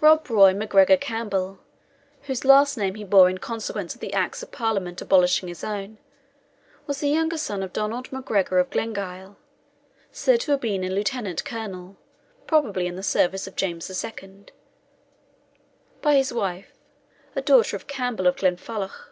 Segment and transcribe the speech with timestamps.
[0.00, 1.58] Rob Roy MacGregor Campbell,
[2.26, 5.98] which last name he bore in consequence of the Acts of Parliament abolishing his own,
[6.86, 9.36] was the younger son of Donald MacGregor of Glengyle,
[10.12, 11.96] said to have been a Lieutenant Colonel
[12.46, 14.44] (probably in the service of James II.),
[16.00, 16.72] by his wife,
[17.34, 19.10] a daughter of Campbell of Glenfalloch.